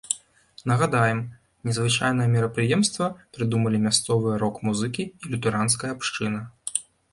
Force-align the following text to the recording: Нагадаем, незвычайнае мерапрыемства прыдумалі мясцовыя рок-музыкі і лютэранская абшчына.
Нагадаем, 0.69 1.19
незвычайнае 1.69 2.25
мерапрыемства 2.35 3.11
прыдумалі 3.39 3.83
мясцовыя 3.85 4.41
рок-музыкі 4.47 5.03
і 5.09 5.25
лютэранская 5.37 5.91
абшчына. 6.01 6.45